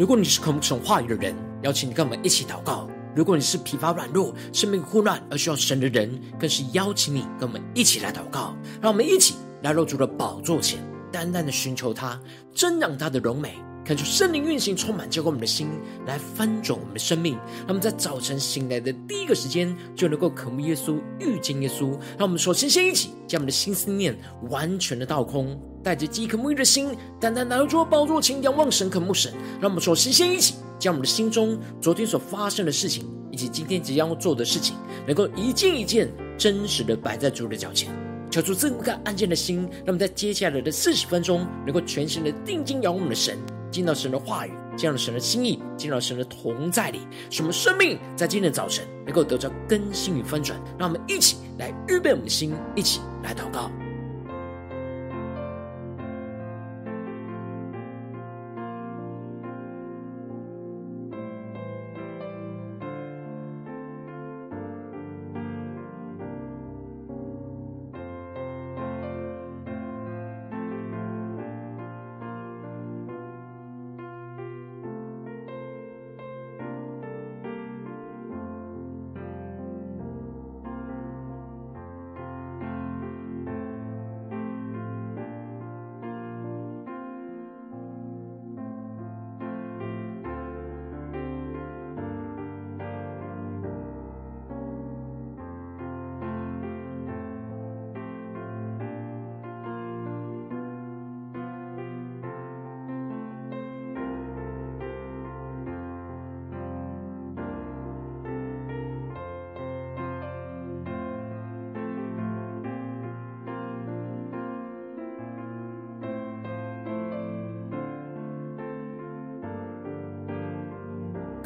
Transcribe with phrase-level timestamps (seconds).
[0.00, 8.56] 如果你是渴慕神话语的人，邀请你跟我们一起祷告；如果你是疲乏软弱、生命混乱而需要神的人，更是邀请你跟我们一起来祷告。
[8.80, 12.18] 让我们一起来入主的宝座前，单单的寻求他，
[12.54, 13.58] 瞻仰他的荣美。
[13.84, 15.68] 看出圣灵运行，充满浇灌我们的心，
[16.06, 17.34] 来翻转我们的生命。
[17.34, 21.90] 让我们在早晨醒来的第一个时间，就能够渴慕耶稣、遇见耶稣。
[22.16, 24.16] 让我们首先先一起将我们的心思念
[24.48, 29.32] 完全的倒空，带着饥渴沐浴的心，单单来到主宝座前仰望神、渴慕神。
[29.60, 37.88] 让我们首先先一起将我们的心中昨天所发生的事情，以及今天即将要做的事情，能够一件一件真实的摆在主的脚前，
[38.30, 39.60] 求主赐我们安静的心。
[39.84, 43.38] 让我们在接下来的四十分钟，能够全心的定睛仰望我们的神。
[43.70, 46.98] 见到神的话语，见到神的心意，见到神的同在里，
[47.30, 50.60] 使我们生命在今天的早晨能够得到更新与翻转。
[50.76, 53.70] 让我们一起来预备我们的心，一起来祷告。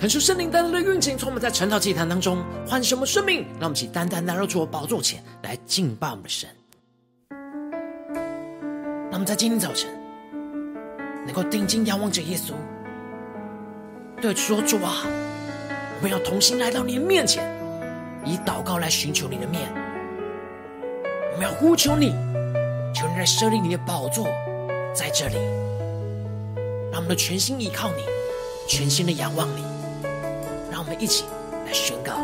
[0.04, 6.46] 恳求圣灵单单的运行，从我们在晨祷祭坛当中唤醒我们生命，让我们起单单来到主的宝座前来敬拜我们的神。
[7.30, 9.88] 让我们在今天早晨
[11.24, 12.52] 能够定睛仰望着耶稣，
[14.20, 17.50] 对主说：“主啊，我们要同心来到你的面前，
[18.26, 19.72] 以祷告来寻求你的面。
[21.32, 22.10] 我们要呼求你，
[22.94, 24.26] 求你来设立你的宝座
[24.92, 25.36] 在这里，
[26.92, 28.02] 让我们的全心依靠你，
[28.68, 29.64] 全心的仰望你。”
[30.74, 31.24] 让我们一起
[31.64, 32.14] 来宣告：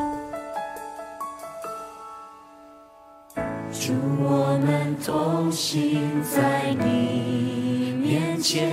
[3.71, 8.69] 主，我们同行在你面前，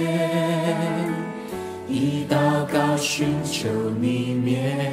[1.88, 3.70] 以祷告寻求
[4.02, 4.92] 你面。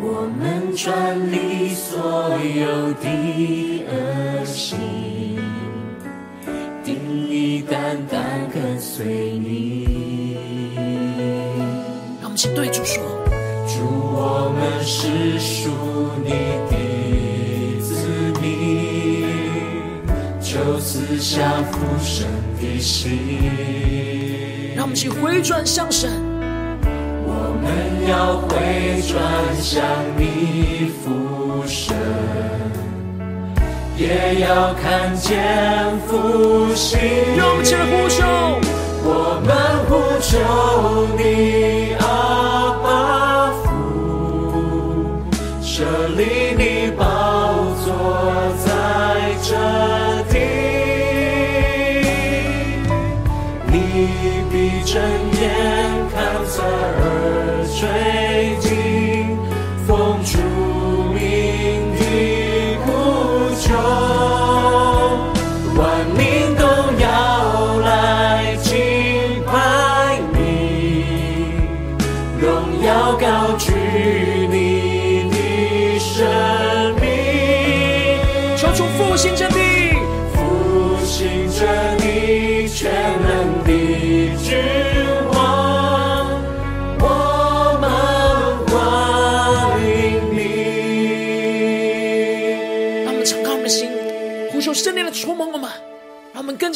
[0.00, 4.78] 我们转离所有的恶行，
[6.84, 6.94] 定
[7.28, 9.31] 意单单跟随
[12.48, 13.02] 对主说
[13.68, 15.70] ：“主，我们是属
[16.24, 16.30] 你
[16.70, 17.94] 的子
[18.40, 19.26] 民，
[20.40, 22.26] 求赐下父神
[22.60, 23.18] 的心。
[24.74, 26.10] 让我们一起回转向神，
[27.24, 29.14] 我们要回转
[29.60, 29.84] 向
[30.16, 31.94] 你父神，
[33.96, 36.98] 也要看见复兴。
[37.36, 38.24] 让我们一起来呼求，
[39.04, 39.54] 我们
[39.88, 40.28] 呼求
[41.16, 41.94] 你。”
[54.92, 55.31] 必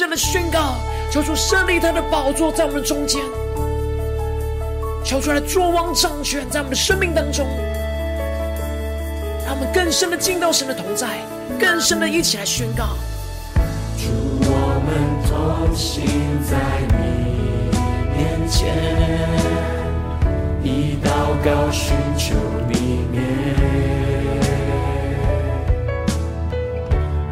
[0.06, 0.76] 让我们更加的宣告，
[1.10, 3.20] 求主设立他的宝座在我们中间，
[5.04, 7.44] 求主来坐王掌权在我们的生命当中，
[9.44, 11.18] 让我们更深的进到神的同在，
[11.58, 12.90] 更深的一起来宣告。
[13.98, 14.06] 主，
[14.42, 14.94] 我们
[15.26, 16.04] 同行
[16.44, 16.56] 在
[16.94, 17.72] 你
[18.16, 18.76] 面前，
[20.62, 22.34] 以祷告寻求
[22.68, 23.24] 你面。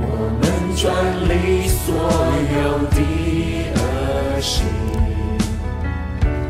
[0.01, 0.07] 我
[0.41, 0.43] 们
[0.77, 0.93] 转
[1.29, 2.99] 离所有的
[3.77, 4.65] 恶心，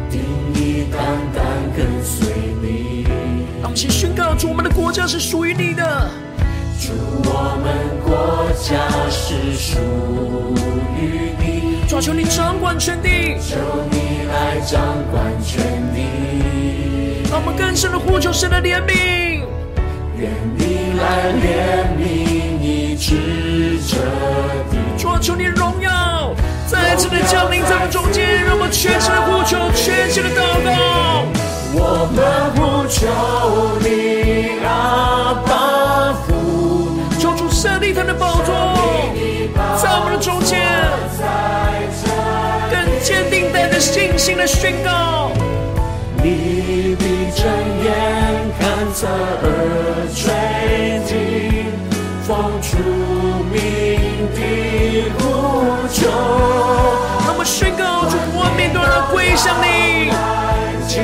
[0.08, 0.20] 定
[0.54, 1.00] 义单
[1.34, 1.44] 单
[1.76, 2.28] 跟随
[2.62, 3.04] 你。
[3.60, 6.08] 让我们先宣告：主，我们的国家是属于你的。
[6.80, 6.92] 主，
[7.24, 9.76] 我们国家是属
[11.00, 11.84] 于你。
[11.88, 13.56] 主，求你掌管全地，求
[13.90, 14.80] 你来掌
[15.10, 17.26] 管全地。
[17.28, 19.42] 让我们更深的呼求神的怜悯，
[20.16, 22.33] 愿你来怜悯
[22.94, 23.16] 医治
[23.88, 23.96] 这
[24.70, 24.78] 地。
[24.96, 26.32] 主，求你荣耀
[26.66, 31.26] 再次的降临在我们中间，让我们全心的呼求，全心的祷告。
[31.76, 32.22] 我们
[32.54, 33.08] 呼求
[33.82, 38.54] 你，阿爸父，求主设立他的宝座
[39.82, 40.62] 在我们的中间，
[42.70, 45.32] 更坚定带着信心的宣告。
[46.22, 47.04] 你闭
[47.34, 47.42] 着
[47.82, 47.90] 眼
[48.58, 48.62] 看
[48.94, 49.46] 侧耳
[50.14, 50.30] 垂
[51.06, 51.13] 听，
[52.26, 52.78] 奉主
[53.52, 53.58] 名
[54.32, 54.40] 的
[55.18, 55.22] 呼
[55.92, 56.08] 求。
[57.20, 60.08] 让我们宣告，主，我们面对的归向你，
[60.88, 60.94] 敬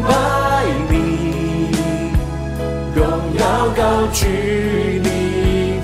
[0.00, 0.08] 拜
[0.88, 1.68] 你，
[2.94, 3.04] 荣
[3.38, 5.06] 耀高举你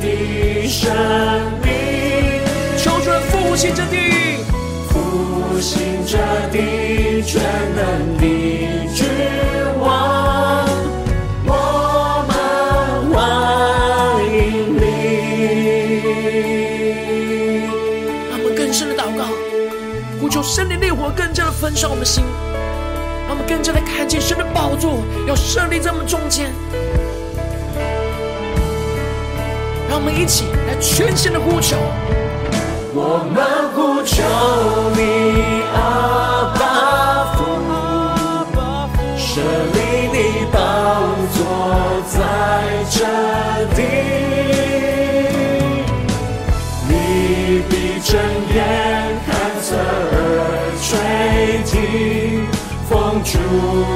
[0.01, 0.89] 的生
[1.63, 1.69] 命，
[2.79, 4.41] 求主复兴这地，
[4.89, 6.17] 复兴这
[6.51, 6.72] 地，
[20.55, 22.23] 圣灵烈火更加的焚烧我们心，
[23.27, 26.53] 让我们更加的看见神的宝座要设立在我们中间。
[29.89, 31.79] 让我们一起来全心的呼求，
[32.93, 33.92] 我们呼
[53.61, 53.92] 奉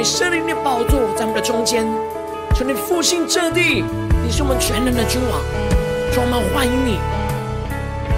[0.00, 1.86] 你设立你的宝座在我们的中间，
[2.54, 3.84] 求你复兴这地，
[4.24, 5.42] 你是我们全能的君王。
[6.10, 6.96] 主，我们欢迎你，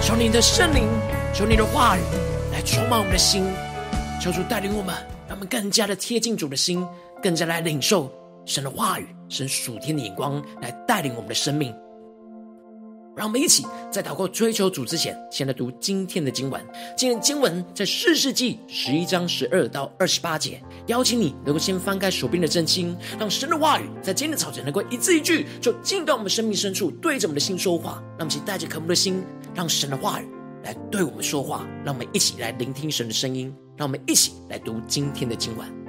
[0.01, 0.87] 求你的圣灵，
[1.33, 2.01] 求你的话语
[2.53, 3.43] 来充满我们的心，
[4.17, 4.95] 求主带领我们，
[5.27, 6.87] 让我们更加的贴近主的心，
[7.21, 8.09] 更加来领受
[8.45, 11.75] 神的话语，神属天的眼光来带领我们的生命。
[13.15, 16.59] 让我们一起在祷告追求主之前，先来读今天的经文。
[16.97, 20.61] 今天经文在四世纪十一章十二到二十八节。
[20.87, 28.01] 邀请你能够先翻开手边的圣经，让神的话语在今天的早晨能够一字一句，就进到我们生命深处，对着我们的心说话。
[28.17, 30.27] 让我们一起带着渴慕的心，让神的话语
[30.63, 31.67] 来对我们说话。
[31.85, 33.53] 让我们一起来聆听神的声音。
[33.77, 35.82] 让我们一起来读今天的经文。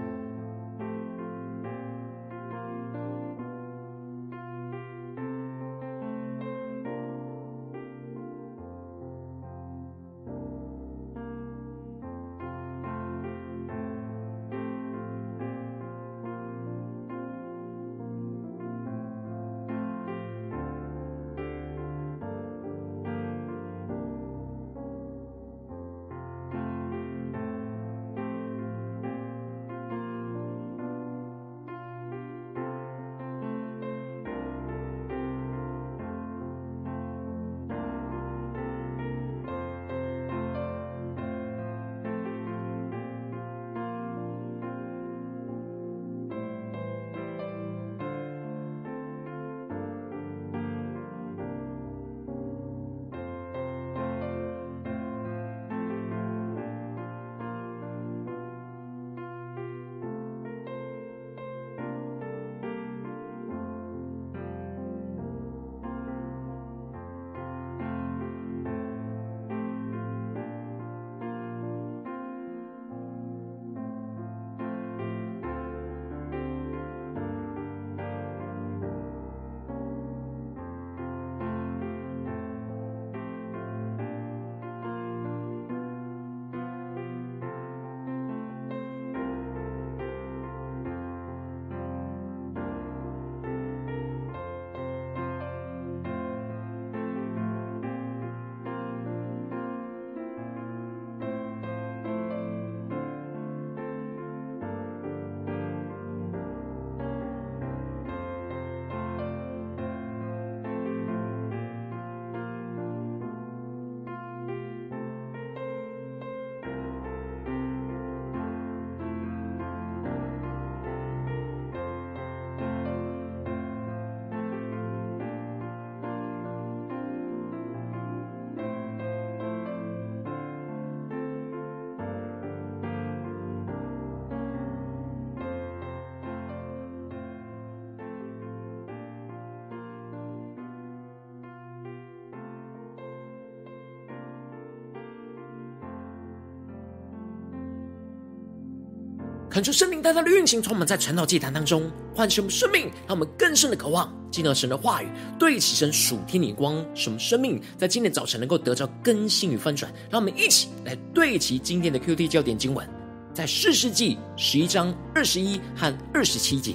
[149.55, 155.07] 恳求圣灵带他的运行，从我们在晨祷祭坛当中唤醒我们生命，让我们更深的渴望进到神的话语，
[155.39, 159.95] 对齐神属天的光，使我们生命在今天早晨能够得到更新与翻转。
[160.11, 162.85] 让我们一起来对齐今天的 QT 焦点经文，
[163.33, 166.75] 在四世纪十一章二十一和二十七节，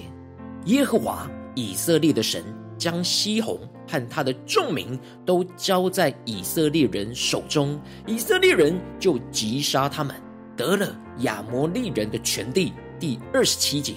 [0.68, 2.42] 耶和华以色列的神
[2.78, 3.60] 将西宏
[3.90, 10.16] 和他的众民都交在以色列人手中，以色列人就击杀他们。
[10.60, 12.74] 得了亚摩利人的权地。
[13.00, 13.94] 第二十七节，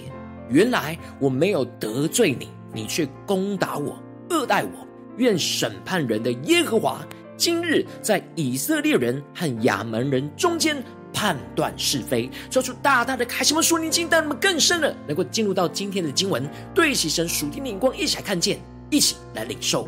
[0.49, 4.87] 原来我没有得罪你，你却攻打我，恶待我。
[5.17, 7.05] 愿审判人的耶和华
[7.35, 18.57] 今日在以色列人和亚扪人中间判断是非，做出大大的开什么属灵经，带我们更深的能够进入到今天的经文，对起神属天的眼光，一起来看见，
[18.89, 19.85] 一起来领受。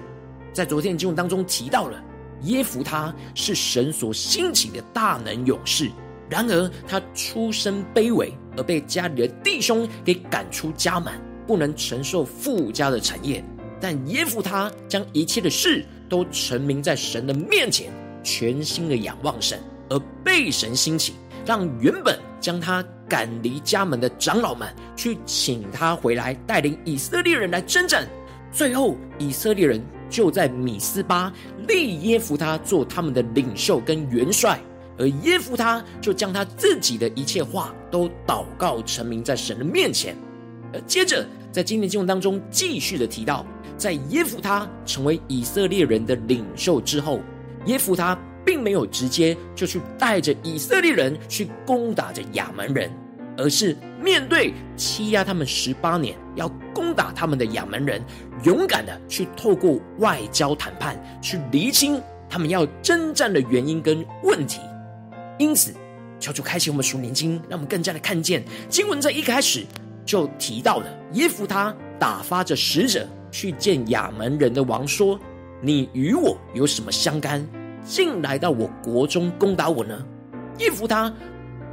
[0.52, 2.04] 在昨天的经文当中提到了
[2.42, 5.90] 耶弗他是神所兴起的大能勇士。
[6.30, 11.14] 然而，他出身卑微，而被家里的弟兄给赶出家门，
[11.46, 13.44] 不能承受富家的产业。
[13.80, 17.92] 但耶弗他将一切的事都沉明在神的面前，
[18.24, 21.14] 全心的仰望神，而被神兴起，
[21.46, 28.08] 让原本将他赶离家门的长老们去请他回来，带领以色列人来征战。
[28.52, 31.32] 最后，以色列人就在米斯巴
[31.68, 34.60] 立耶弗他做他们的领袖跟元帅。
[34.98, 40.16] 而耶夫他就将他自己的一切话都祷告成名在神的面前。
[40.74, 43.46] 而接着在今天经文当中继续的提到，
[43.78, 47.20] 在耶夫他成为以色列人的领袖之后，
[47.66, 52.92] 耶夫他并没有直接就去带着以色列人去攻打着亚门人，
[53.38, 58.02] 而是面对欺压他们十八年要攻打他们的亚门人，
[58.44, 64.60] 勇敢的去透过外交谈判去厘清他们要征战的原因跟问题。
[65.38, 65.74] 因此，
[66.20, 69.66] 求主开启我们属灵经，让我们更加的看见经文在一开始
[70.06, 75.20] 就提到了耶弗他打发着使者去见亚门人的王，说
[75.62, 77.46] ：“你与我有什么相干？
[77.86, 80.06] 竟来到我国中攻打我呢？”
[80.60, 81.14] 耶弗他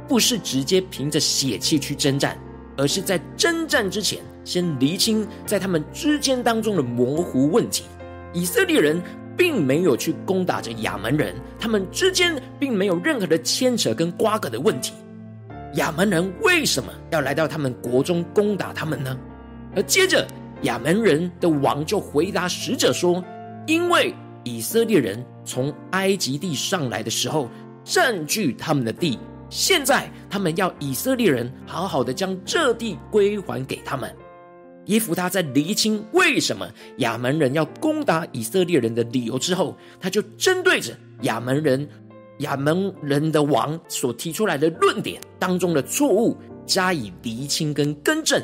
[0.07, 2.37] 不是直接凭着血气去征战，
[2.75, 7.85] 而是在征战之前先厘清在他们之间当中的模糊问题。
[8.33, 9.01] 以色列人。
[9.37, 14.93] 并没有去攻打着亚门人，他们之间并没有任何的牵扯跟瓜葛的问题。
[15.75, 19.17] 亚门人为什么要来到他们国中攻打他们呢？
[19.75, 20.27] 而接着
[20.63, 23.23] 亚门人的王就回答使者说
[23.65, 24.13] ：“因为
[24.43, 27.49] 以色列人从埃及地上来的时候，
[27.83, 29.17] 占据他们的地，
[29.49, 34.13] 现在他们要以色列人好好的将这地归还给他们。”
[34.85, 41.87] 耶弗他在厘清为什么亚门人要攻打以色列人的理由之后，他就针对着亚门人、
[42.39, 48.43] 亚门人的王所提出来的论点当中的错误加以厘清跟更正。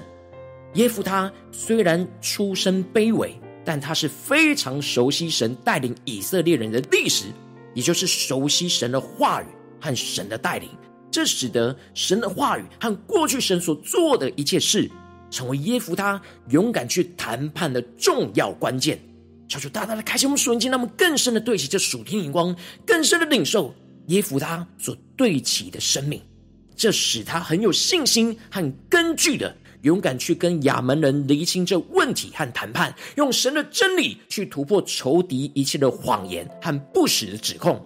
[0.75, 7.25] 耶弗他虽然出身卑微，但他是非常熟悉神带领以色列人的历史，
[7.73, 9.45] 也就是熟悉神的话语
[9.81, 10.69] 和神的带领，
[11.11, 14.89] 这使得神的话语和过去神所做的一切事。
[15.29, 18.99] 成为耶弗他勇敢去谈判的重要关键，
[19.47, 22.55] 求主大大的开启我们属灵经，让我们更深的对齐这属天眼光，
[22.85, 23.73] 更深的领受
[24.07, 26.21] 耶弗他所对齐的生命，
[26.75, 37.85] 这使他很有信心和根据的勇敢去跟亚扪人厘清这问题和谈判，用神的真理去突破仇敌一切的谎言和不实的指控。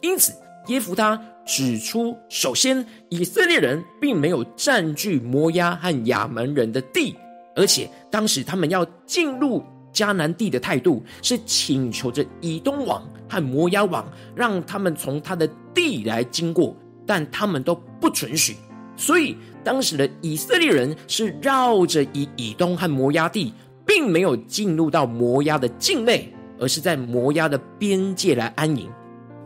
[0.00, 0.32] 因此，
[0.68, 1.20] 耶弗他。
[1.46, 7.14] 指出，首先，以色列人并没有占据摩押和亚门人的地，
[7.54, 16.74] 而且当时他们要进入迦南地的态度是请求着以东王和摩押王，让他们从他的地来经过，
[17.06, 18.56] 但他们都不准许。
[18.96, 23.52] 所以，当时的以色列人是绕着以以东和摩押地，
[23.84, 28.88] 并没有进入到摩押的境内，而是在摩押的边界来安营。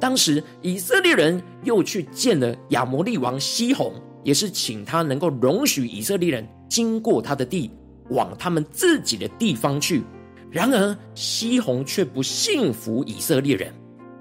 [0.00, 7.71] 当时以色列人又去见了亚摩利王西宏，也是请他能够容许以色列人经过他的地，
[8.11, 10.02] 往他们自己的地方去。
[10.50, 13.73] 然而西宏却不信服以色列人，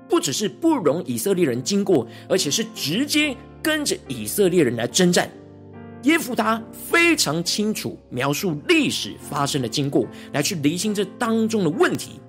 [0.09, 5.29] 不只是不容以色列人经过，而且是直接跟着以色列人来征战。
[6.03, 12.19] 耶弗他非常清楚描述历史发生的经过，来去厘清这当中的问题。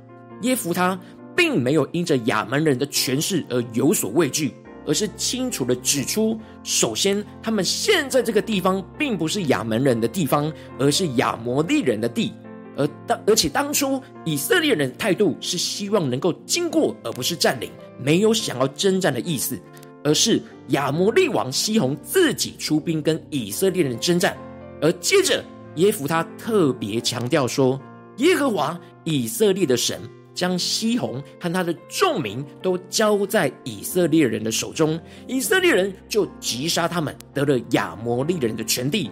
[0.42, 0.98] 耶弗他。
[1.38, 4.52] 并没有因着亚门人的权势而有所畏惧，
[4.84, 12.32] 而是清楚的指出：首先，他们现在这个地方并不是亚门人的地方，而是亚摩利人的地。
[12.76, 17.70] 而当而且当初以色列人态度是希望能够经过，而不是占领，
[18.02, 19.56] 没有想要征战的意思。
[20.02, 24.36] 而是亚摩利王西宏自己出兵跟以色列人征战。
[24.80, 25.44] 而接着
[25.76, 27.80] 耶弗他特别强调说
[28.18, 30.00] ：“耶和华以色列的神。”
[30.38, 39.10] 将西宏和他的众民都交在以色列人的手中，以色列人就击杀他们，得了亚摩利人的权地。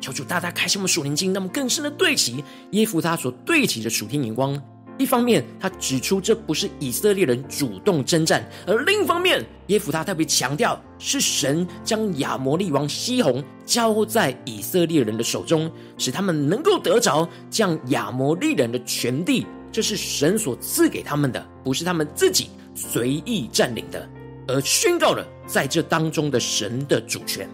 [0.00, 2.42] 求主大大开启我们属灵经，那么更深的对齐
[2.72, 4.60] 耶弗他所对齐的属天眼光。
[4.98, 19.46] 一方面，他指出这不是以色列人主动征战；而另一方面，耶弗他特别强调是神将亚摩利王西宏交在以色列人的手中，使他们能够得着将亚摩利人的权地。
[19.70, 24.08] 这是神所赐给他们的，不是他们自己随意占领的，
[24.48, 27.48] 而宣告了在这当中的神的主权。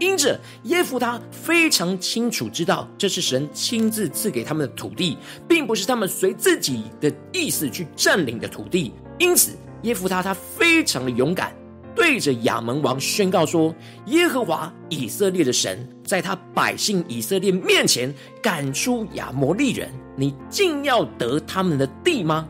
[0.00, 5.16] 因着耶弗他非常清楚知道，这是神亲自赐给他们的土地，
[5.48, 8.92] 并不是他们随自己的意思去占领的土地。
[9.18, 9.52] 因此，
[9.82, 11.54] 耶弗他他非常的勇敢。
[11.94, 13.72] 对着亚扪王宣告说
[14.06, 22.46] ：“耶和华以色列的神，在他百姓以色列面前赶出亚摩利人，你竟要得他们的地吗？”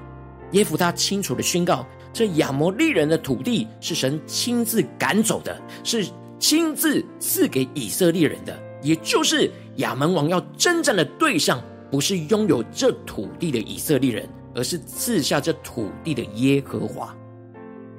[0.53, 6.07] 耶夫他清楚的宣告，这亚摩利人的土地是神亲自赶走的，是
[6.39, 17.13] 亲自赐给以色列人的，也就是亚扪王要征战的对象，不是拥有这土地的以色列人，而是赐下这土地的耶和华。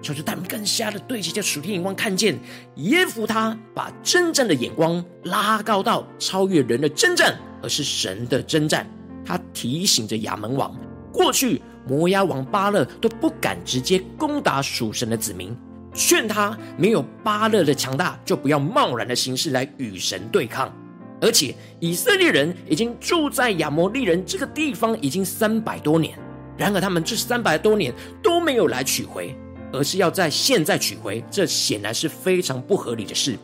[0.02, 2.40] 求主带我们更加的对齐这属天眼光，看见
[2.76, 8.88] 耶夫他把征战的眼光拉高到超越人的征战，而是神的征战。
[9.26, 10.74] 他提醒着亚扪王，
[11.12, 15.56] 过去摩押王巴勒都不敢直接攻打属神的子民，
[15.94, 20.72] 劝他没有巴勒的强大，就不要贸然的形式来与神对抗。
[21.20, 26.18] 而且以色列人已经住在亚摩利人这个地方已经三百多年，
[26.56, 29.36] 然而他们这三百多年都没有来取回。
[29.74, 33.38] 而是要在现在取回，这显然是非常不合理的事。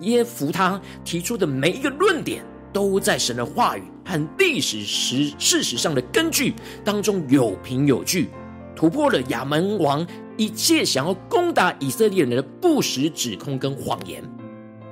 [0.00, 8.28] 耶弗他提出的每一个论点，都在神的话语和历史实事实上的根据当中有凭有据，
[8.74, 14.22] 突破了亚扪王一切想要攻打以色列人的不实指控跟谎言。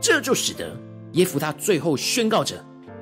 [0.00, 0.76] 这就使得
[1.12, 2.54] 耶夫他最后宣告着：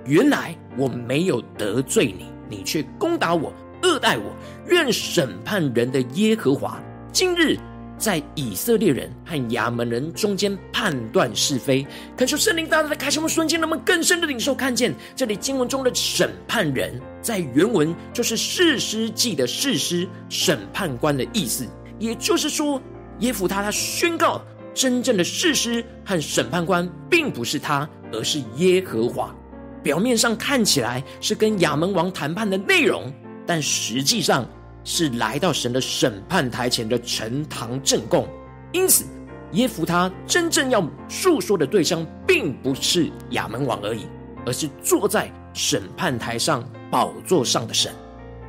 [0.04, 4.24] 原来我没有得罪你，你却攻打我，恶待我。
[4.68, 6.80] 愿审判人的耶和华。
[7.12, 7.58] 今日
[7.98, 21.66] 在以色列人和亚门人中间判断是非，恳求圣灵大大的开启我们瞬间，能不能更深的领受看见这里经文中的审判人，在原文就是士师记的士师审判官的意思。
[21.98, 22.80] 也就是说，
[23.20, 24.42] 耶弗他他宣告，
[24.74, 29.34] 真正的士师和审判官并不是他，而是耶和华。
[29.82, 33.10] 表面上看起来是跟亚门王谈判的内容，
[33.46, 34.46] 但实际上。
[34.88, 38.26] 是来到神的审判台前的呈堂证供，
[38.70, 39.04] 因此
[39.50, 44.06] 耶弗他真正要述说的对象，并不是亚扪王而已，
[44.46, 47.92] 而是坐在审判台上宝座上的神。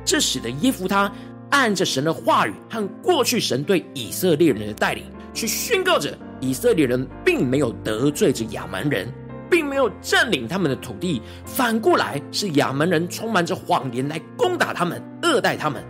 [0.04, 1.12] 这使得耶弗他
[1.50, 5.02] 按着神的话语和过去神对以色列人的带领，
[5.34, 9.12] 去宣告着以色列人并没有得罪着亚扪人，
[9.50, 15.84] 并没有占领他们的土地，反过来是亚扪人充满着谎言来攻打他们，恶待他们。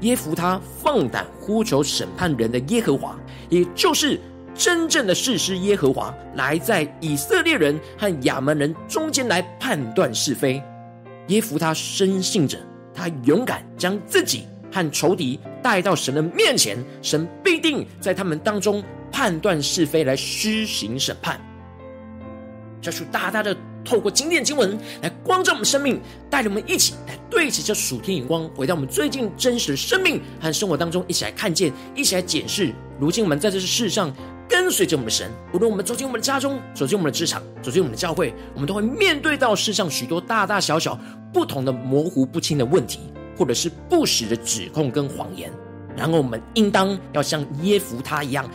[0.00, 4.18] 耶弗他放胆呼求审判人的耶和华，也就是
[4.54, 10.62] 真正的士师耶和华，来在以色列人和亚扪人中间来判断是非。
[11.28, 12.58] 耶弗他深信着，
[12.94, 18.82] 他勇敢将自己和仇敌带到神的面前，神必定在他们当中
[19.12, 21.40] 判断是非，来施行审判。
[22.80, 23.56] 这是大大的。
[23.84, 32.72] 透过经典经文来光照我们生命，带领我们一起来对齐这属天眼光，回到我们最近真实的生命和生活当中，一起来看见，一起来检视。
[32.98, 34.12] 如今我们在这世上
[34.48, 40.98] 跟随着我们的神，无论我们走进我们的家中，走进我们的职场，走进我们的教会，我们都会面对到世上许多大大小小
[41.32, 43.00] 不同的模糊不清的问题，
[43.36, 45.50] 或者是不实的指控跟谎言。
[45.96, 48.48] 然后我们应当要像耶弗他一样。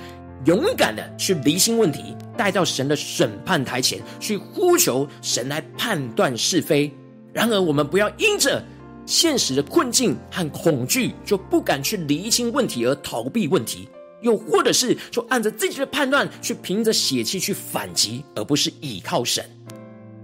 [0.46, 6.92] 勇敢的去厘清问题，带到神的审判台前去呼求神来判断是非。
[7.34, 8.64] 然而，我们不要因着
[9.06, 13.88] 现实的困境和恐惧，就不敢去厘清问题而逃避问题；
[14.22, 19.44] 又或者是就按着自己的判断去凭着血气去反击，而不是倚靠神。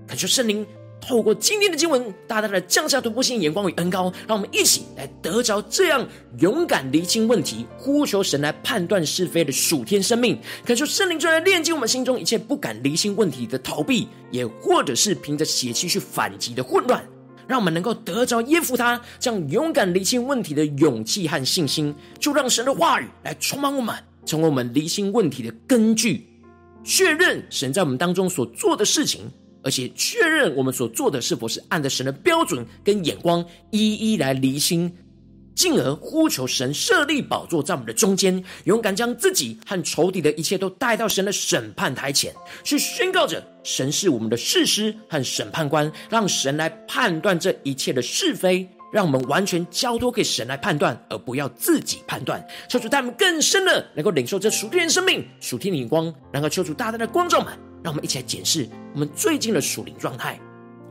[0.08, 0.66] 恳求圣灵。
[1.02, 6.08] 透过今天的经文，大大的降下突破性眼光与恩膏，让我们一起来得着这样
[6.40, 10.40] 勇敢厘清问题、呼求神来判断是非的属天生命。
[10.64, 17.04] 恳求圣灵就来炼净我们心中一切不敢厘清问题的逃避，也或者是凭着血气去反击的混乱，
[17.48, 21.94] 让我们能够得着耶弗他这样勇敢厘清问题的勇气和信心。
[22.20, 26.28] 就让神的话语来充满我们，成为我们厘清问题的根据，
[26.84, 29.22] 确认神在我们当中所做的事情，
[29.64, 34.92] 而且确认我们所做的是否是按着神的标准跟眼光一一来厘清。
[35.54, 52.44] 进而呼求神设立宝座在我们的中间，勇敢将自己和仇敌的一切都带到神的审判台前，去宣告着神是我们的士师和审判官，让神来判断这一切的是非，让我们完全交托给神来判断，而不要自己判断。
[52.70, 60.40] 求主带我们更深的能够领受这属天的生命、属天的眼光，能够求主大大的光照们，让我们一起来检视我们最近的属灵状态。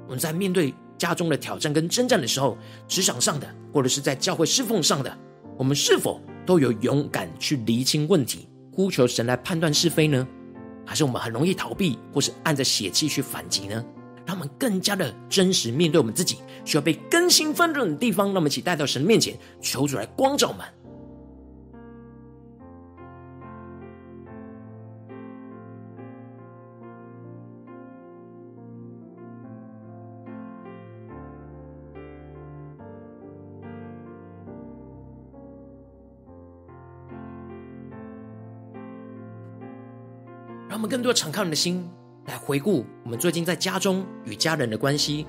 [0.07, 5.19] 我们在面对家中的挑战跟征战的时候，职场上的，或者是在教会侍奉上的，
[5.57, 10.27] 我们是否都有勇敢去厘清问题，呼求神来判断是非呢？
[10.85, 13.85] 还是我们很容易逃避，或是按着血气去反击呢？
[14.27, 20.65] 让我们更加的真实面对我们自己需要被更新翻转的地方，让我们一起带到神面前，求主来光照我们。
[40.71, 41.85] 让我们更多敞开我们的心，
[42.27, 45.27] 来回顾我们最近在家中与家人的关系，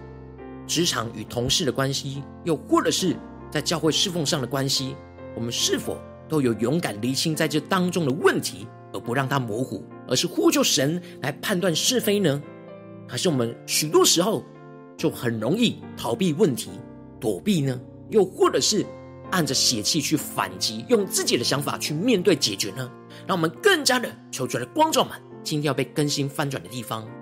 [0.68, 3.16] 职场与同事的关系，又或者是
[3.50, 4.96] 在教会侍奉上的关系，
[5.36, 6.00] 我们是否
[6.30, 12.40] 都有勇敢厘清在这当中的问题，而不让它模糊，而是呼求神来判断是非呢？
[13.10, 14.46] 还是我们许多时候
[14.96, 16.70] 就很容易逃避问题、
[17.20, 17.82] 躲避呢？
[18.12, 18.86] 又或者是
[19.32, 22.88] 按着血气去反击，用自己的想法去面对解决呢？
[23.26, 25.12] 让我们更加的求出来光照们。
[25.44, 27.21] 今天要被更新翻转的地方。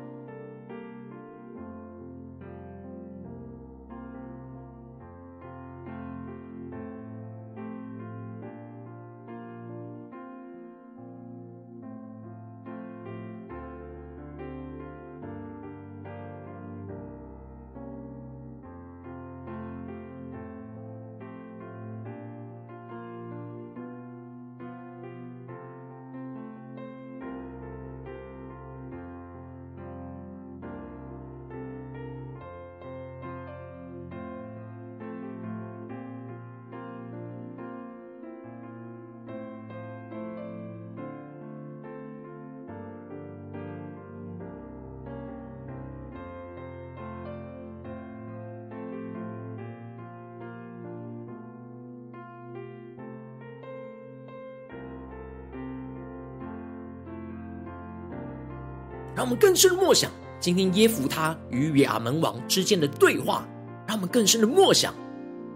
[59.20, 63.46] 让我们更深的默想今天耶弗他与亚门王之间的对话，
[63.86, 64.96] 让我们更深的默想，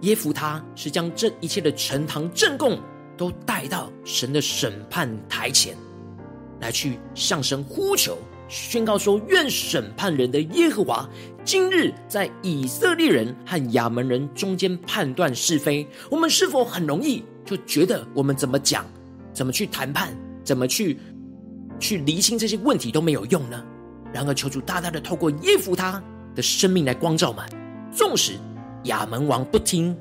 [0.02, 2.78] 耶弗他是将这一切的陈堂证供
[3.16, 5.78] 都带到神的审判台前，
[6.60, 8.18] 来去向神呼求，
[8.50, 11.10] 宣告说：愿审判人的耶和华
[11.46, 15.88] 今日在以色列人和亚门人中间判断是非。
[16.12, 18.86] 我们是否很容易就觉得我们怎么讲、
[19.32, 21.00] 怎么去谈判、怎么去？
[21.84, 23.62] 去厘清这些问题都没有用呢。
[24.14, 26.02] 然而，求主大大的透过耶弗他
[26.34, 27.46] 的生命来光照们。
[27.92, 28.40] 纵使
[28.86, 29.96] 亚门王不听，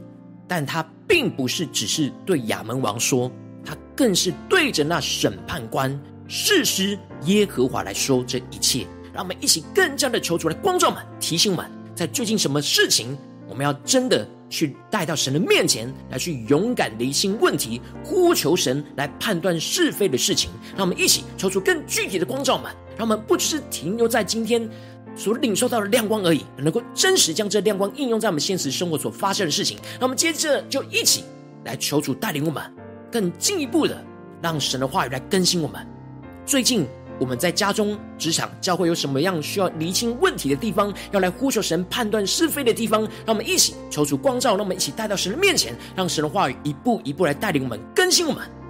[0.47, 3.31] 但他并不是只是对亚门王说，
[3.65, 8.87] 他更是对着那审判官事实耶和华来说这一切。
[9.13, 13.19] 让我们一起更加的求主来光照们，提醒们，在最近什么事情，
[13.49, 14.27] 我们要真的。
[14.53, 20.51] 去带到神的面前来，去勇敢厘清问题，呼求神来判断是非的事情。
[20.77, 24.69] 让我们一起抽出更具体的光照们，让我们不只是停留在今天
[25.17, 29.79] 所领受到的亮光而已，能够真实将这亮光应用在我们现实生活所发生的事情。
[29.95, 31.25] 让我们接着就一起
[31.65, 32.63] 来求主带领我们
[33.11, 34.05] 更进一步的，
[34.43, 35.85] 让神的话语来更新我们。
[36.45, 36.87] 最近。
[37.19, 48.62] 我们在家中、职场、教会有什么样需要厘清问题的地方，要来呼求神判断是非的地方，让我们一起求主光照，让我们一起带到神的面前，让神的话语一步一步来带领我们、更新我们。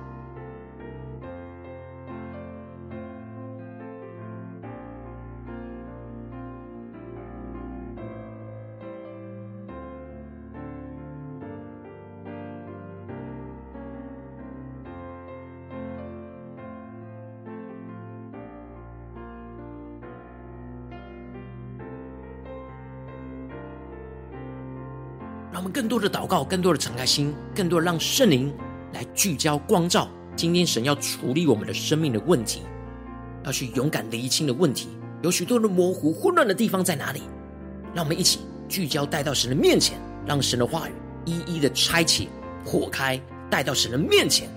[25.83, 28.55] 更多的祷告，更多的敞开心，更多的让圣灵
[28.92, 30.09] 来聚焦光照。
[30.37, 32.62] 今天神要处理我们的生命的问题，
[33.45, 34.90] 要去勇敢厘清的问题，
[35.25, 37.23] 有许多的模糊混乱的地方在哪里？
[37.92, 40.92] 让我们一起聚焦带到神的面前，让神的话语
[41.25, 42.29] 一一的拆解、
[42.64, 44.49] 破开，带到神的面前，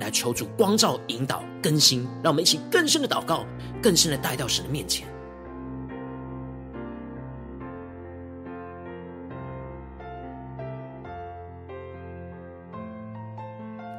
[0.00, 3.44] 来求主光照、引导、更新，让我们一起更深的祷告，
[3.82, 5.06] 更深的带到神的面前。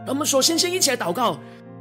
[0.05, 1.39] 让我们首先先一起来祷告，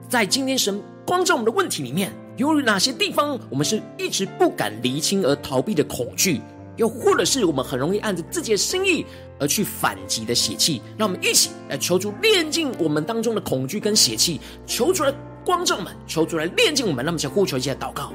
[0.08, 6.40] 在今天神光照我们的问题里面，有哪些地方我们是一直不敢厘清而逃避的恐惧？
[6.76, 9.04] 又或者是我们很容易按着自己的心意
[9.38, 10.80] 而去反击的血气？
[10.96, 15.12] 让我们一起来求主炼净我们当中的恐惧跟血气，求主来
[15.44, 17.04] 光照我们，求主来炼净我们。
[17.04, 18.12] 让我们先呼求一下祷告。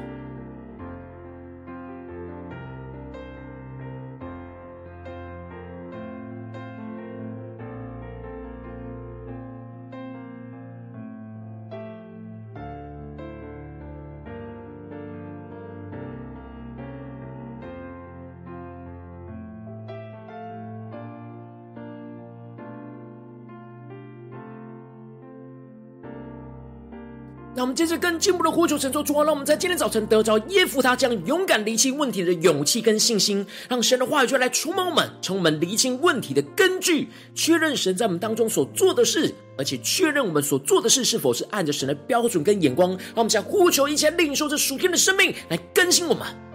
[27.67, 42.91] 我们接着更进一步的呼求神说主啊，让我们在今天早晨得着耶夫他将勇敢离清问题的勇气跟信心，让神的话语就来触摸我们，从我们离清问题的根据，确认神在我们当中所做的事，而且确认我们所做的事是否是按着神的标准跟眼光。
[42.91, 46.46] 让我们想呼求一切领受这属天的生命来更新我们。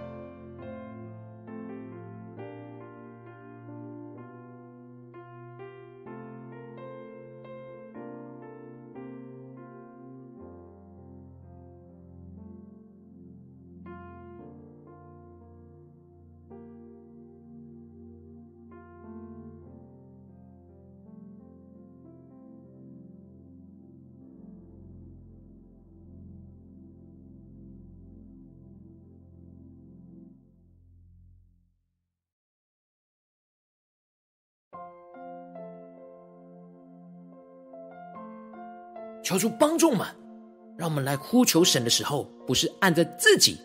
[39.23, 40.05] 求主帮助我们，
[40.77, 43.57] 让我们来呼求神的时候，不是按着自己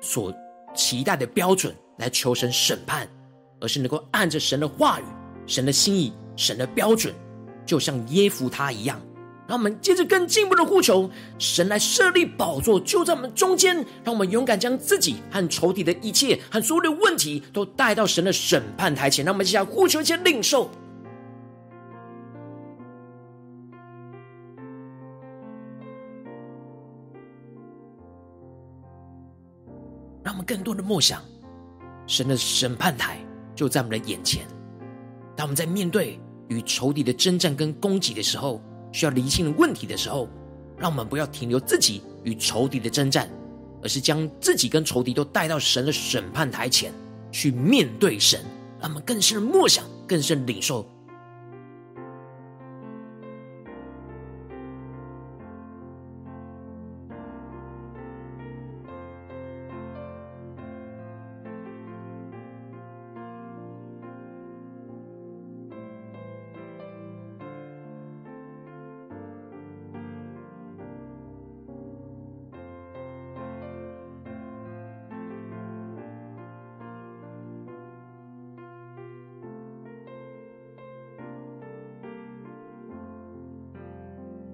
[0.00, 0.34] 所
[0.74, 3.06] 期待的标准来求神审判，
[3.60, 5.04] 而是能够按着神的话语、
[5.46, 7.14] 神的心意、神的标准，
[7.66, 8.98] 就像耶弗他一样。
[9.46, 19.24] 让我们接着更进一步的呼求神来设立宝座，就在我们中间，让我们勇敢将自己和仇敌的一切和所有的问题都带到神的审判台前。
[19.24, 20.70] 让我们接下来呼求一些领受。
[30.48, 31.22] 更多的默想，
[32.06, 33.20] 神的审判台
[33.54, 34.46] 就在我们的眼前。
[35.36, 40.26] 当我们在面对与仇敌的征战跟攻击的时候，需要厘清问题的时候，
[40.78, 43.28] 让我们不要停留自己与仇敌的征战，
[43.82, 46.94] 而是将自己跟仇敌都带到神的审判台前
[47.30, 48.40] 去面对神。
[48.80, 50.88] 让我们更深的默想，更深的领受。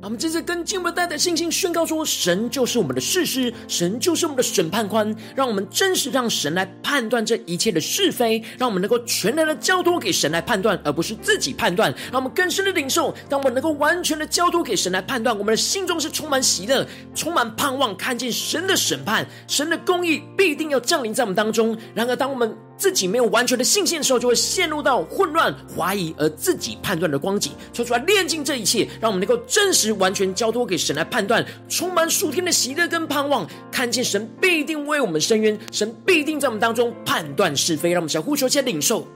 [0.04, 5.16] 我们这次跟进我们的带着信心宣告说：神就是我们的事实，神就是我们的审判官。
[5.34, 11.90] 让我们真实让神来判断这一切的是非，让我们能够全然的交托给神来判断，而不是自己判断。
[12.12, 21.74] 让我们更深的领受，当我们能够完全的交托给神来判断，我们的心中是充满喜乐、充满盼望，看见神的审判、神的公义必定要降临在我们当中。
[21.94, 27.52] 然而，当我们自己没有完全的信心的时候，就会陷入到混乱、怀疑而自己判断的光景。
[27.72, 37.90] 说出来炼尽这一切，让我们能够真实完全交托给神来判断，充满属天的喜乐跟盼望，看见神必定为我们伸冤，神必定在我们当中判断是非。
[37.90, 39.06] 让我们小呼求，先领受。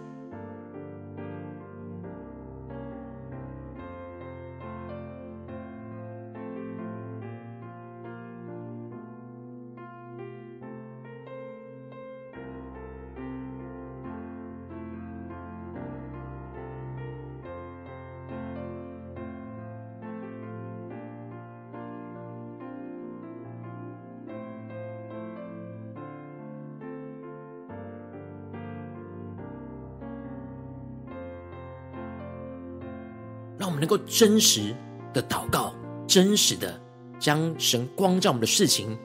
[33.58, 34.74] 让我们能够真实
[35.12, 35.74] 的祷告，
[36.06, 36.80] 真实的
[37.18, 38.96] 将神光照我们的事情，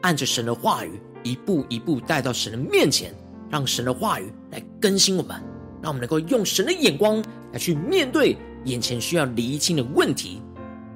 [0.00, 3.14] 按着神的话语一步一步带到神的面前，
[3.50, 5.36] 让神的话语来更新我们，
[5.82, 10.40] 让我们能够用神的眼光来去面对眼前需要厘清的问题，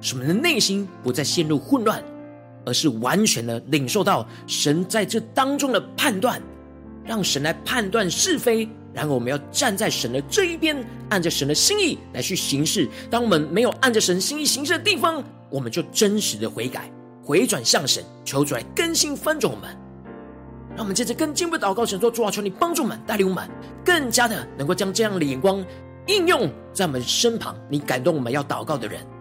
[0.01, 2.03] 使我们的内心不再陷入混乱，
[2.65, 6.41] 而是完全的领受到神在这当中的判断，
[7.05, 8.67] 让神来判断是非。
[8.93, 12.87] 然后我们要站在神的这一边，按着神的心意来去行事。
[13.09, 16.91] 当我们没有按着神心意行事的地方，我们就真实的悔改，
[17.23, 19.75] 回转向神，求主来更新翻转我们。
[20.75, 23.49] 让我们接着更进一步祷告，神说：主啊，求你帮助我们，带领我们，
[23.83, 25.63] 更加的能够将这样的眼光
[26.07, 27.55] 应用在我们身旁。
[27.69, 29.01] 你感动我们要祷告的人。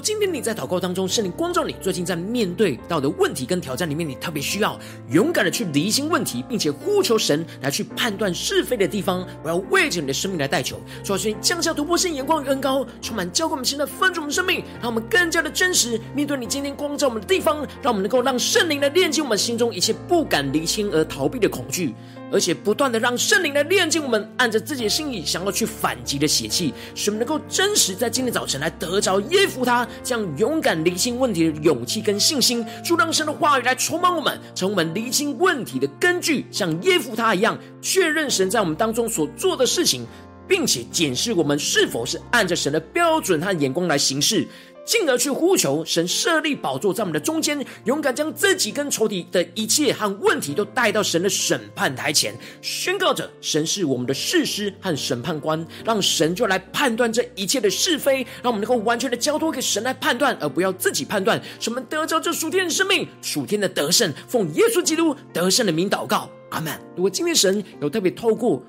[0.00, 4.78] 今天你在祷告当中，圣灵光照你，最近在面对到的问题跟挑战里面，你特别需要
[5.10, 21.94] 勇敢的去厘清问题，并且呼求神来去判断是非的地方，我要为着你的生命来代求，主啊，求你降下突破性眼光与恩膏，充满浇灌我们现在分足我们生命，让我们更加的真实面对你今天光照我们的地方，让我们能够让圣灵来炼净我们心中一切不敢厘清而逃避的恐惧。
[22.32, 40.06] 而且不断的让圣灵来炼净我们，按着自己的心意想要去反击的血气，使我们能够真实在今天早晨来得着耶孚他这样勇敢厘清问题的勇气跟信心，就让神的话语来充满我们，成为我们厘清问题的根据，像耶孚他一样确认神在我们当中所做的事情，
[40.48, 44.46] 并且检视我们是否是按着神的标准和眼光来行事。
[44.86, 61.42] 进而去呼求神设立宝座在我们的中间，勇敢将自己跟仇敌的一切和问题都带到神的审判台前，宣告着神是我们的士师和审判官，让神就来判断这一切的是非，让我们能够完全的交托给神来判断，而不要自己判断。
[61.58, 66.72] 使我们得着这属天的生命，属天的得胜，奉耶稣基督得胜的名祷告，阿门。
[66.94, 68.62] 如果今天神有特别透过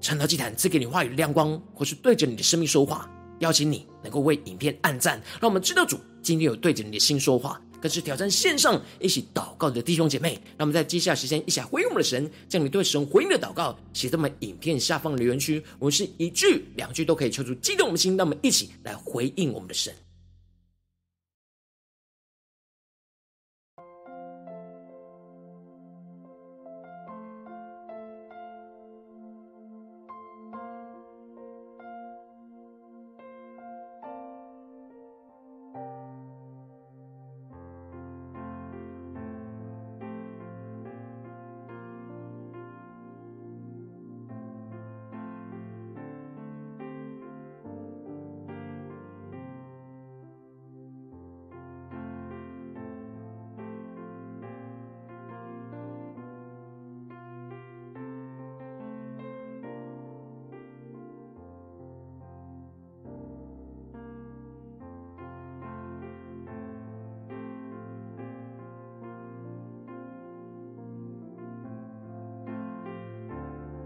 [0.00, 3.10] 晨祷祭坛赐给你话语亮光，或是对着你的生命说话。
[3.40, 10.40] 邀请你能够为影片按赞，让我们知道主今天有对着你的心说话，更是挑战线上一起祷告的弟兄姐妹。
[10.56, 15.62] 那我们在接下来时间一起来回应我们的神，将你对神回应的祷告写在我们影片下方的留言区。
[15.78, 19.92] 我们是一句两句都可以抽出激动我们的心，让我们一起来回应我们的神。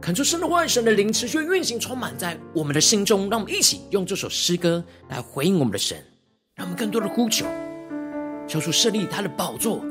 [0.05, 3.30] 恳求神的话、神的灵持续运行，充满在我们的心中。
[3.30, 5.96] 让我们一起用这首诗歌来回应我们的神，
[6.57, 7.46] 让我们更多的呼求，
[8.46, 9.82] 求主设立他的宝座，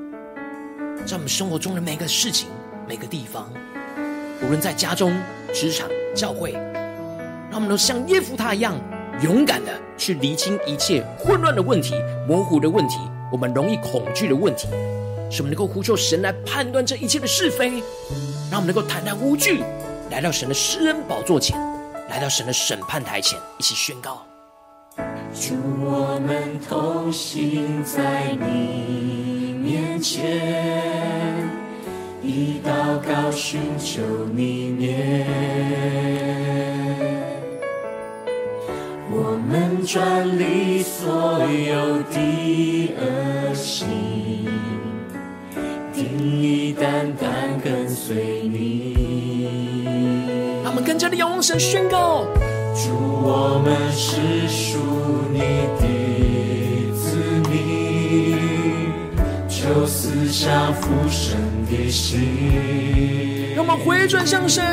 [1.04, 2.48] 在我们生活中的每个事情、
[2.88, 3.52] 每个地方，
[4.44, 5.20] 无论在家中、
[5.52, 6.52] 职场、教会，
[7.50, 8.80] 让我们都像耶孚他一样，
[9.24, 11.96] 勇敢的去厘清一切混乱的问题、
[12.28, 13.00] 模糊的问题、
[13.32, 14.68] 我们容易恐惧的问题，
[15.32, 17.82] 使我们能够呼求神来判断这一切的是非，
[18.52, 19.64] 让我们能够坦然无惧。
[20.14, 21.60] 来到神的施恩宝座前，
[22.08, 24.24] 来到神的审判台前，一起宣告：
[25.34, 30.40] 主，我们同行在你面前，
[32.22, 35.26] 以祷告寻求你面，
[39.10, 43.88] 我们转离所有的恶行，
[45.92, 49.03] 定意单单跟随你。
[51.44, 52.26] 让我们更加的仰望神宣告。
[52.74, 52.88] 主，
[53.22, 54.80] 我们是属
[55.32, 55.40] 你
[55.78, 55.84] 的
[56.96, 57.04] 子
[57.50, 57.52] 民，
[59.50, 61.38] 求赐下父神
[61.70, 63.54] 的心。
[63.56, 64.64] 让我们回转向神，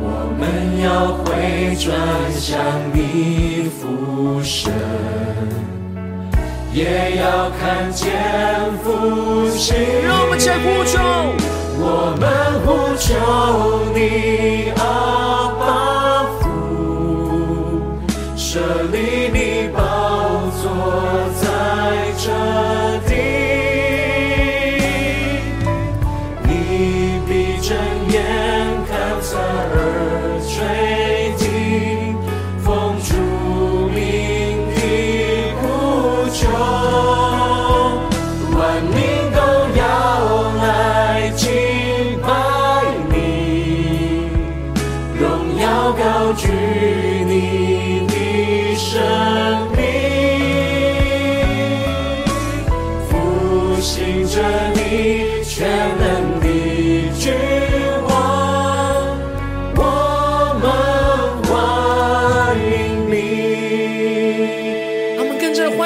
[0.00, 1.90] 我们要回转
[2.32, 2.56] 向
[2.94, 4.72] 你父神，
[6.72, 8.06] 也要看见
[8.82, 9.74] 复兴。
[10.06, 10.98] 让我们再呼求，
[11.82, 12.22] 我们
[12.64, 13.08] 呼求
[13.94, 14.82] 你阿
[15.58, 15.62] 爸。
[16.38, 16.44] 父，
[18.36, 18.48] 舍
[18.92, 19.19] 利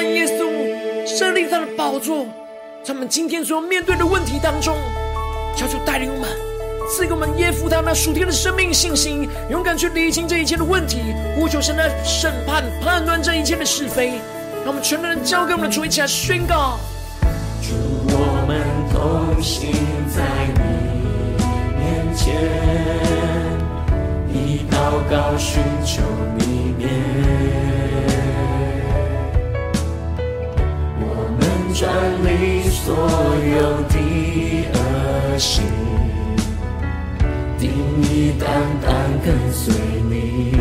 [0.05, 2.27] 耶稣设立他的宝座，
[2.83, 4.77] 在我们今天所面对的问题当中，
[5.57, 6.29] 求主带领我们。
[6.87, 10.99] 赐给我们耶夫他那属天的生命信心，勇敢去理清这一切的问题，
[11.35, 14.21] 呼求神来审判判断这一切的是非。
[14.65, 16.79] 让我们全人交给我们的主，一起来宣告：
[17.63, 17.75] 祝，
[18.07, 18.61] 我们
[18.93, 19.73] 同行
[20.15, 20.23] 在
[20.55, 20.61] 你
[21.79, 22.35] 面前，
[24.31, 26.03] 以祷告寻求
[26.37, 26.91] 你面，
[31.75, 33.99] 转离所有的
[34.75, 35.65] 恶行。
[37.59, 37.69] 定
[38.01, 38.49] 意单
[38.81, 38.95] 单
[39.25, 39.75] 跟随
[40.09, 40.53] 你，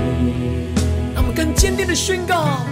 [1.14, 2.66] 让我们更坚定的宣告：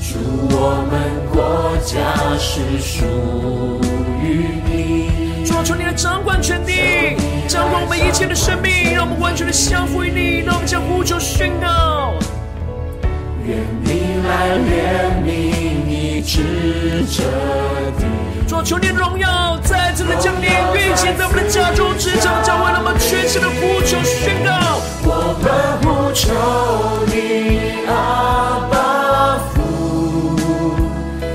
[0.00, 0.98] 主，我们
[1.30, 3.04] 国家是属
[4.22, 5.44] 于你。
[5.44, 6.72] 主，求你来掌管全地，
[7.46, 10.38] 掌管我们一切的生命，让我们完全的降服于你。
[10.38, 12.14] 让我们将呼求宣告：
[13.46, 15.61] 愿你来怜悯
[16.22, 17.22] 医治这
[17.98, 18.06] 地。
[18.46, 24.80] 主，求你荣耀再次的降临，运行在我们的家中、职场、教会，让我们全新的呼求宣告。
[25.04, 25.50] 我们
[25.82, 26.30] 呼求
[27.06, 29.60] 你阿爸父，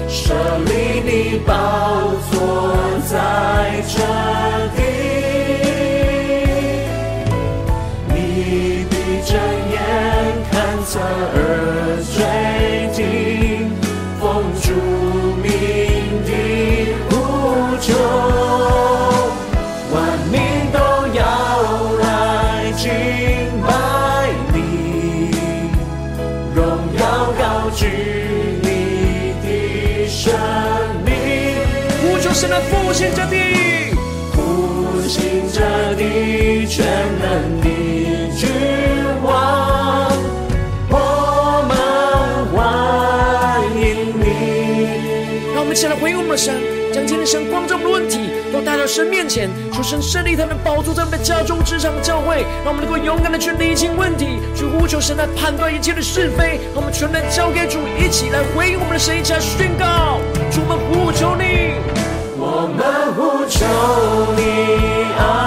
[0.07, 0.33] 设
[0.65, 1.53] 立你宝
[2.31, 2.73] 座
[3.05, 4.36] 在这
[32.69, 33.93] 复兴这地，
[34.33, 35.61] 复兴这
[35.95, 36.85] 地，全
[37.19, 37.67] 能的
[38.35, 38.49] 君
[39.23, 40.11] 王，
[40.89, 41.71] 我们
[42.53, 44.25] 欢迎你。
[45.53, 46.53] 让我们一起来回应我们的神。
[46.93, 56.59] 将今天神光照我们的问题都带到神面前，求神胜利他能保住在我们的家中、职场、教会，让我们能够勇敢的去理清问题，去呼求神来判断一切的是非。
[56.73, 61.66] 让我们全然交给主，一起来回应我们的神，一起来宣告：主，我们呼求你，
[62.77, 63.65] 们呼求
[64.35, 65.46] 你，爱。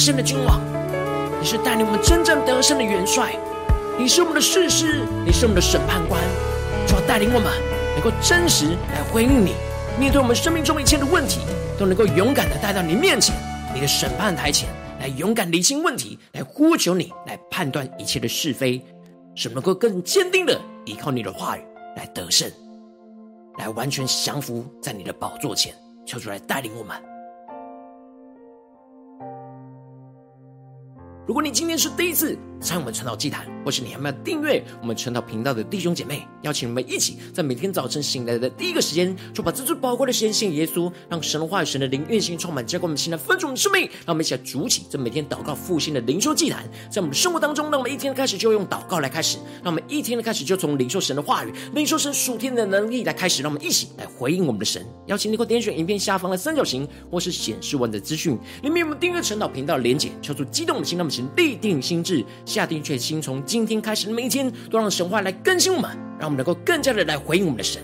[0.00, 0.60] 胜的君王，
[1.38, 3.36] 你是带领我们真正得胜的元帅，
[3.98, 4.70] 你是我们的士。
[4.70, 6.18] 师，你是我们的审判官，
[6.86, 7.52] 主要带领我们
[7.94, 9.52] 能够真实来回应你，
[9.98, 11.40] 面对我们生命中一切的问题，
[11.78, 13.36] 都能够勇敢的带到你面前，
[13.74, 14.70] 你的审判台前，
[15.00, 18.82] 来勇敢厘清问题，来呼求你，来判断一切的是非，
[19.34, 21.60] 使能够更坚定的依靠你的话语
[21.96, 22.50] 来得胜，
[23.58, 25.74] 来完全降服在你的宝座前，
[26.06, 26.96] 求主来带领我们。
[31.26, 43.82] 如果你今天是第一次参我们传道祭坛，或是你还没有订阅我们传道频道的弟兄姐妹，邀请你们一起在每天早晨醒来的第一个时间，就把这最宝贵的时间献给耶稣，让神的话语、神的灵运行充满，浇灌我们心来分足我们生命。
[44.04, 54.84] 让我们一起来筑起这每天祷告复兴的灵修祭坛，在我们生活当中，让我们一天的开始就用祷告来开始，让我们一天的开始就从领受神的话语、领受神属天的能力来开始，让我们一起来回应我们的神。
[55.06, 65.88] 邀请你给我点选影片下方的三角形，或是显示文的资讯里面有我们订阅晨祷频道的连结，敲出激动的心，让我们先立定心志，下定决心，从今天开始的每一天，都让神话来更新我们，
[66.18, 67.80] 让我们能够更加的来回应我们的神。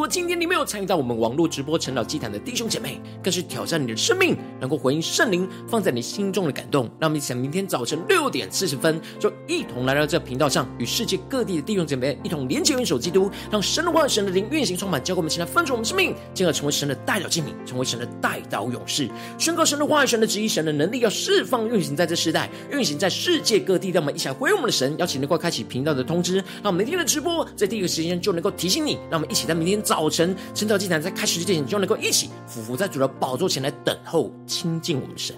[0.00, 6.86] 如果今天你没有参与到我们网络直播晨祷祭坛的弟兄姐妹，更是挑战你的生命，能够回应圣灵放在你心中的感动。
[6.98, 23.90] 让我们一起在明天早晨六点四十分，就一同来到这频道上，与世界各地的弟兄姐妹一同连接、元首基督，让神的话、神的灵运行充满，教给我们，现在分出我们生命，进而成为神的代祷器皿，成为神的代祷勇士，宣告神的话、神的旨意、神的能力，要释放运行在这世代，运行在世界各地。
[23.90, 28.94] 让我们一起来回应我们的神，邀请能够开启频道的通知，让我们每天的直播在第一个时间就能够提醒你。
[29.10, 29.78] 让我们一起在明天。
[29.90, 35.34] 早晨，晨祷祭坛在开始之前，你就能够一起俯伏在主的宝座前来等候亲近我们的神。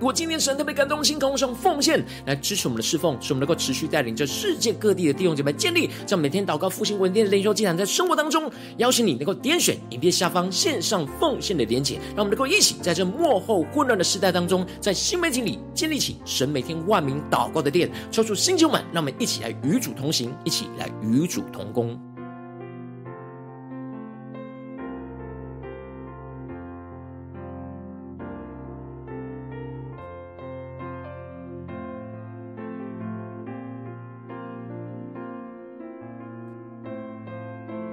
[0.00, 22.09] 如果今天神特别感动心，同时用奉献来支持我们的侍奉，使我们能够持续带领着世界各地的弟兄姐妹建立这样每天祷告复兴稳定的灵修祭坛，在生活当中，邀请你能够点选影片下方线上奉献的连结，让我们能够一起在这幕后混乱的时代当中，在新媒体里建立起神每天万名祷告的殿，抽出星球们，让我们一起来与主同行，一起来与主同工。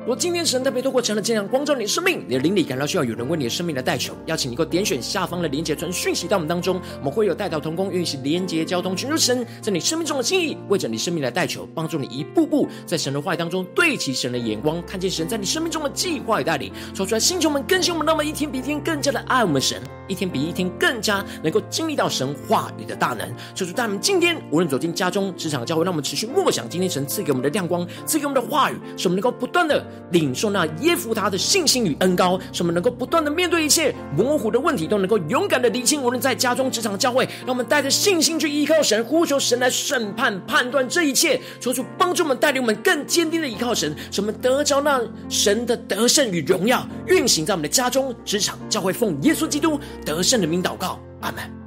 [0.07, 23.29] 如果今天神特别透过晨祷祭坛光照你的生命，你的灵里感到需要有人为你的生命来代求，邀请你给我点选下方的连结传讯息到我们当中，我们会有代祷同工，运行连结交通，寻求神在你生命中的心意，为着你生命来代求，帮助你一步步在神的话语当中对齐神的眼光，看见神在你生命中的计划与带领，说出来星球们更新我们，让我们一天比一天更加的爱我们神，一天比一天更加能够经历到神话语的大能。
[23.53, 29.85] 求主带我们今天无论走进家中、职场、教会，让我们持续默想今天神赐给我们的亮光，赐给我们的话语，使我们能够不断的。
[30.11, 36.01] 领受那耶夫他的信心与恩膏，使我们能够不断的面对一切模糊的问题，都能够勇敢的厘清。
[36.01, 51.66] 无论在家中、职场、教会，让我们带着信心去依靠神，呼求神来审判、判断这一切，求主帮助我们，带领我们更坚定的依靠神，使我们得着那神的得胜与荣耀运行在我们的家中、职场、教会，奉耶稣基督得胜的名祷告，阿门。